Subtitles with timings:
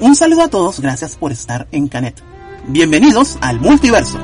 [0.00, 2.22] Un saludo a todos, gracias por estar en Canet.
[2.68, 4.16] Bienvenidos al multiverso.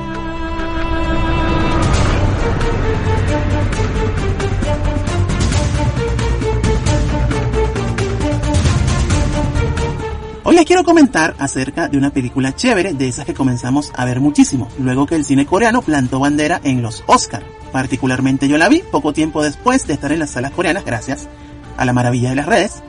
[10.43, 14.21] Hoy les quiero comentar acerca de una película chévere de esas que comenzamos a ver
[14.21, 17.43] muchísimo, luego que el cine coreano plantó bandera en los Oscar.
[17.73, 21.27] Particularmente yo la vi poco tiempo después de estar en las salas coreanas gracias
[21.75, 22.81] a la maravilla de las redes,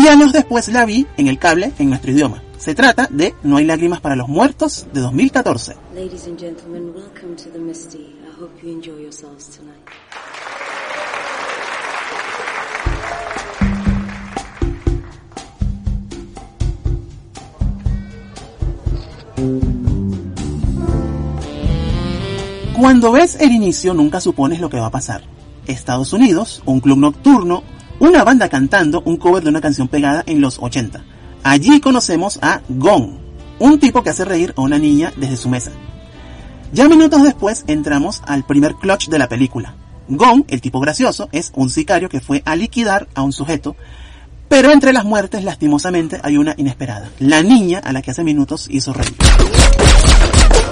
[0.00, 2.42] y años después la vi en el cable en nuestro idioma.
[2.56, 5.76] Se trata de No hay lágrimas para los muertos de 2014.
[5.94, 8.16] Ladies and gentlemen, welcome to the Misty.
[8.24, 9.76] I hope you enjoy yourselves tonight.
[22.78, 25.22] Cuando ves el inicio nunca supones lo que va a pasar.
[25.66, 27.62] Estados Unidos, un club nocturno,
[28.00, 31.04] una banda cantando un cover de una canción pegada en los 80.
[31.44, 33.18] Allí conocemos a Gong,
[33.58, 35.70] un tipo que hace reír a una niña desde su mesa.
[36.72, 39.74] Ya minutos después entramos al primer clutch de la película.
[40.08, 43.76] Gong, el tipo gracioso, es un sicario que fue a liquidar a un sujeto,
[44.48, 48.66] pero entre las muertes lastimosamente hay una inesperada, la niña a la que hace minutos
[48.70, 49.14] hizo reír.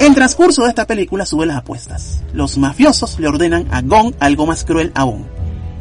[0.01, 2.23] En transcurso de esta película sube las apuestas.
[2.33, 5.27] Los mafiosos le ordenan a Gong algo más cruel aún.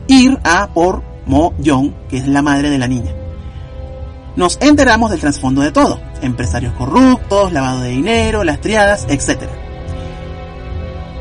[0.08, 3.14] Ir a por Mo Young, que es la madre de la niña.
[4.36, 9.44] Nos enteramos del trasfondo de todo, empresarios corruptos, lavado de dinero, las triadas, etc.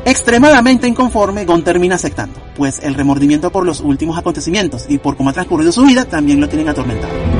[0.05, 5.31] Extremadamente inconforme, Gon termina aceptando, pues el remordimiento por los últimos acontecimientos y por cómo
[5.31, 7.36] ha transcurrido su vida también lo tienen atormentado.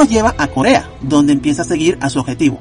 [0.00, 2.58] Nos lleva a Corea, donde empieza a seguir a su objetivo.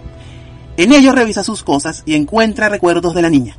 [0.76, 3.56] En ello revisa sus cosas y encuentra recuerdos de la niña.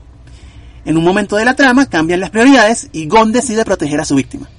[0.85, 4.17] En un momento de la trama cambian las prioridades y Gon decide proteger a su
[4.17, 4.51] víctima.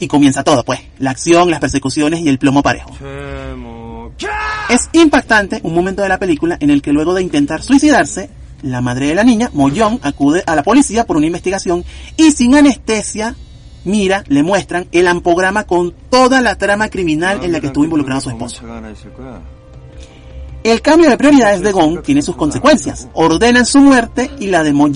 [0.00, 2.90] Y comienza todo, pues, la acción, las persecuciones y el plomo parejo.
[4.68, 8.28] Es impactante un momento de la película en el que luego de intentar suicidarse,
[8.62, 11.84] la madre de la niña, Moyong, acude a la policía por una investigación
[12.16, 13.36] y sin anestesia
[13.84, 18.20] mira, le muestran el ampograma con toda la trama criminal en la que estuvo involucrado
[18.20, 18.62] su esposo.
[20.64, 23.08] El cambio de prioridades de Gong tiene sus consecuencias.
[23.14, 24.88] Ordenan su muerte y la de Mo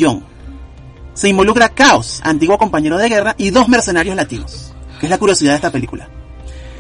[1.15, 5.53] Se involucra Chaos, antiguo compañero de guerra, y dos mercenarios latinos, que es la curiosidad
[5.53, 6.09] de esta película.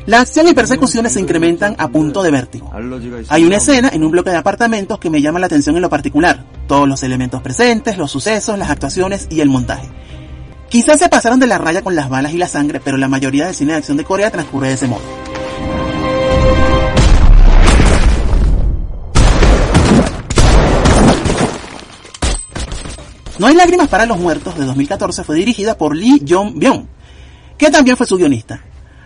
[0.06, 2.71] La acción y persecuciones se incrementan a punto de vértigo.
[3.28, 5.91] Hay una escena en un bloque de apartamentos que me llama la atención en lo
[5.91, 6.44] particular.
[6.69, 9.88] Todos los elementos presentes, los sucesos, las actuaciones y el montaje.
[10.69, 13.47] Quizás se pasaron de la raya con las balas y la sangre, pero la mayoría
[13.47, 15.03] del cine de acción de Corea transcurre de ese modo.
[23.38, 26.87] No hay lágrimas para los muertos de 2014 fue dirigida por Lee Jong-byung,
[27.59, 28.62] que también fue su guionista.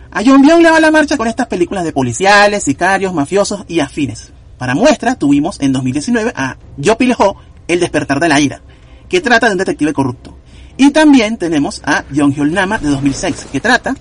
[0.09, 4.31] A Jong-byung le va la marcha con estas películas de policiales, sicarios, mafiosos y afines.
[4.57, 7.35] Para muestra tuvimos en 2019 a Yo Ho,
[7.67, 8.61] El despertar de la ira,
[9.09, 10.40] que trata de un detective corrupto.
[10.77, 13.95] Y también tenemos a Jong Hyul Nama de 2006, que trata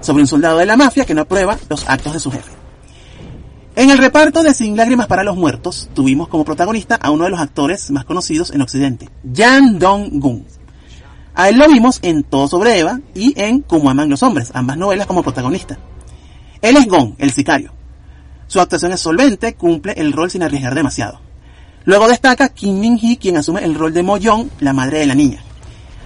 [0.00, 2.50] sobre un soldado de la mafia que no aprueba los actos de su jefe.
[3.76, 7.30] En el reparto de Sin Lágrimas para los Muertos, tuvimos como protagonista a uno de
[7.30, 10.44] los actores más conocidos en Occidente, Jan Dong-gun.
[11.34, 14.76] A él lo vimos en Todo sobre Eva y en Como aman los hombres, ambas
[14.76, 15.78] novelas como protagonista.
[16.60, 17.72] Él es Gong, el sicario.
[18.48, 21.20] Su actuación es solvente, cumple el rol sin arriesgar demasiado.
[21.84, 25.14] Luego destaca Kim Min-hee, quien asume el rol de Mo Young, la madre de la
[25.14, 25.42] niña.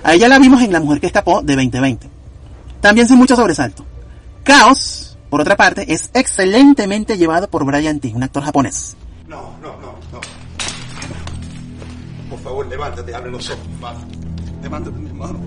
[0.04, 2.10] A ella la vimos en La Mujer que Escapó de 2020.
[2.82, 3.86] También sin mucho sobresalto.
[4.42, 8.96] Caos, por otra parte, es excelentemente llevado por Brian T, un actor japonés.
[9.26, 10.20] No, no, no, no.
[12.28, 13.64] Por favor, levántate, abre los ojos.
[14.62, 15.38] Levántate, mi hermano.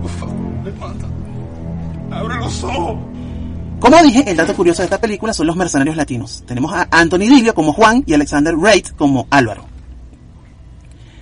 [0.00, 1.14] Por favor, levántate.
[2.10, 2.96] Abre los ojos.
[3.80, 6.42] Como dije, el dato curioso de esta película son los mercenarios latinos.
[6.46, 9.69] Tenemos a Anthony Divio como Juan y Alexander Wright como Álvaro.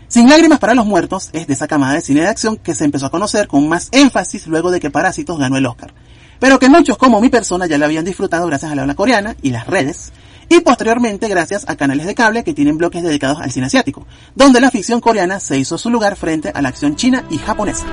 [0.09, 2.87] Sin lágrimas para los muertos es de esa camada de cine de acción que se
[2.87, 5.93] empezó a conocer con más énfasis luego de que Parásitos ganó el Oscar.
[6.39, 9.37] Pero que muchos como mi persona ya la habían disfrutado gracias a la habla coreana
[9.43, 10.13] y las redes,
[10.49, 14.63] y posteriormente gracias a canales de cable que tienen bloques dedicados al cine asiático, donde
[14.63, 17.85] la ficción coreana se hizo su lugar frente a la acción china y japonesa.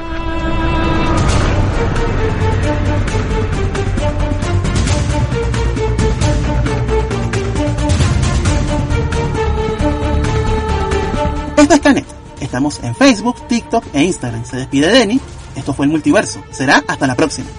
[12.56, 14.46] Estamos en Facebook, TikTok e Instagram.
[14.46, 15.20] Se despide Denny.
[15.58, 16.42] Esto fue el multiverso.
[16.52, 17.50] Será hasta la próxima.